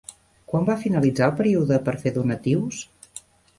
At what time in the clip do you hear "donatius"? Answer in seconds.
2.19-2.83